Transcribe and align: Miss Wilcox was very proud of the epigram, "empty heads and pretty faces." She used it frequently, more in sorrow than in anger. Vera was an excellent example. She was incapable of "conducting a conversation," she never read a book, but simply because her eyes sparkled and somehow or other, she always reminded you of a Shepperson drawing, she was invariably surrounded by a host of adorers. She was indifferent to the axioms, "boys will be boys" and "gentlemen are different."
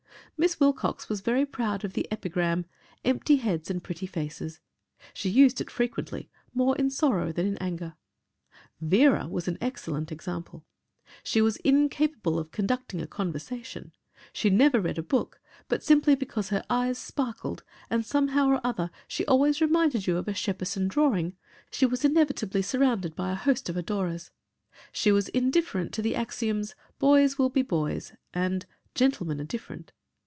Miss 0.37 0.59
Wilcox 0.59 1.07
was 1.07 1.21
very 1.21 1.45
proud 1.45 1.85
of 1.85 1.93
the 1.93 2.07
epigram, 2.11 2.65
"empty 3.05 3.35
heads 3.35 3.69
and 3.69 3.83
pretty 3.83 4.07
faces." 4.07 4.59
She 5.13 5.29
used 5.29 5.61
it 5.61 5.69
frequently, 5.69 6.31
more 6.51 6.75
in 6.77 6.89
sorrow 6.89 7.31
than 7.31 7.45
in 7.45 7.57
anger. 7.59 7.93
Vera 8.81 9.27
was 9.27 9.47
an 9.47 9.59
excellent 9.61 10.11
example. 10.11 10.65
She 11.23 11.41
was 11.43 11.57
incapable 11.57 12.39
of 12.39 12.49
"conducting 12.49 12.99
a 13.01 13.05
conversation," 13.05 13.91
she 14.33 14.49
never 14.49 14.81
read 14.81 14.97
a 14.97 15.03
book, 15.03 15.39
but 15.67 15.83
simply 15.83 16.15
because 16.15 16.49
her 16.49 16.63
eyes 16.71 16.97
sparkled 16.97 17.63
and 17.87 18.03
somehow 18.03 18.47
or 18.47 18.61
other, 18.65 18.89
she 19.07 19.23
always 19.27 19.61
reminded 19.61 20.07
you 20.07 20.17
of 20.17 20.27
a 20.27 20.33
Shepperson 20.33 20.87
drawing, 20.87 21.37
she 21.69 21.85
was 21.85 22.03
invariably 22.03 22.63
surrounded 22.63 23.15
by 23.15 23.31
a 23.31 23.35
host 23.35 23.69
of 23.69 23.77
adorers. 23.77 24.31
She 24.91 25.11
was 25.11 25.27
indifferent 25.29 25.93
to 25.93 26.01
the 26.01 26.15
axioms, 26.15 26.73
"boys 26.97 27.37
will 27.37 27.49
be 27.49 27.61
boys" 27.61 28.13
and 28.33 28.65
"gentlemen 28.95 29.39
are 29.39 29.43
different." 29.43 29.91